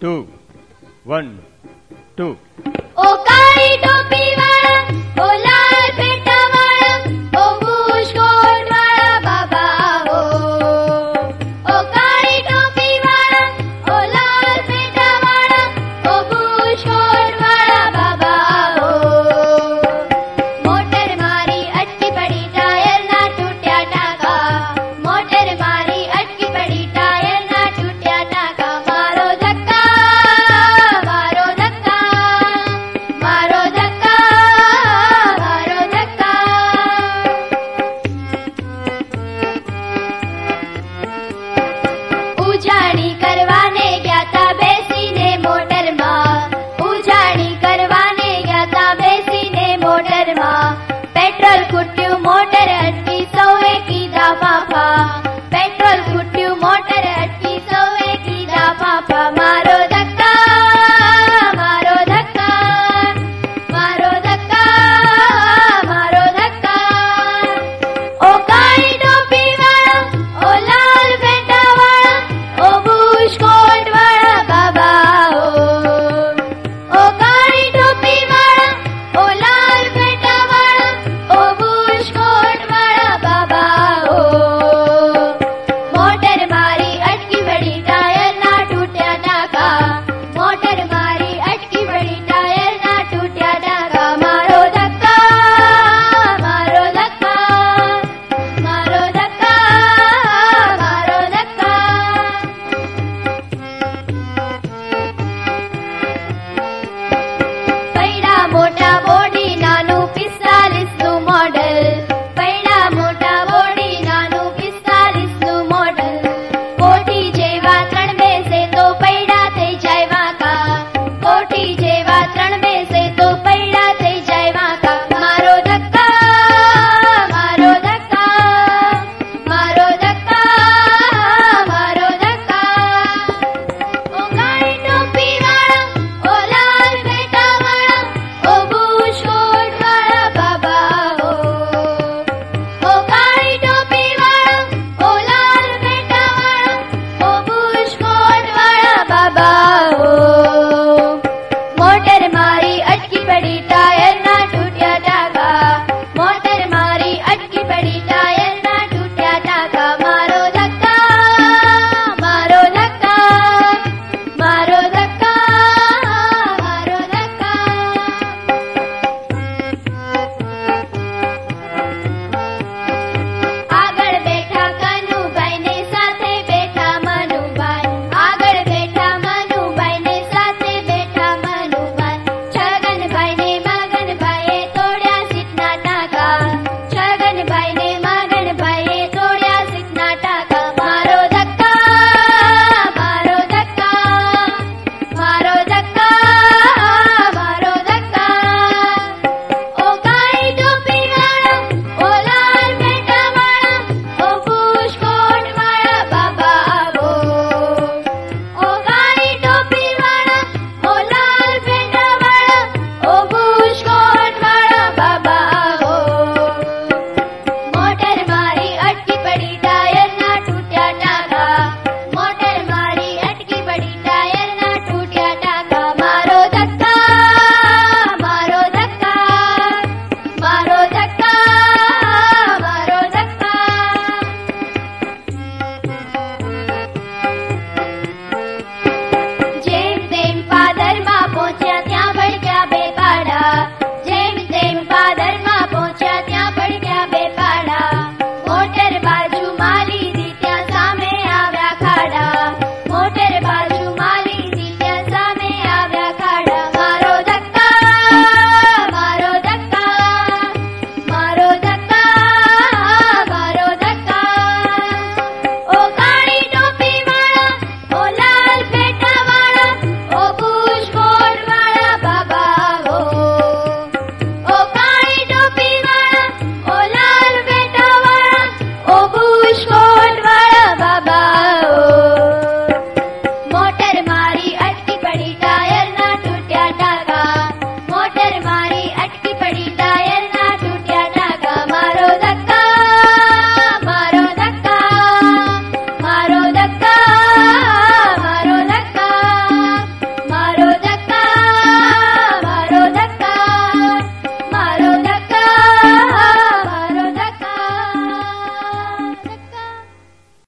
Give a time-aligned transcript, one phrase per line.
[0.00, 0.28] two,
[1.04, 1.38] one,
[2.16, 2.38] two.